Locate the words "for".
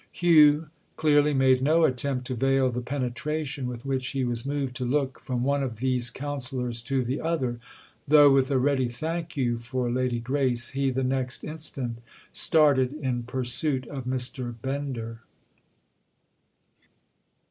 9.59-9.91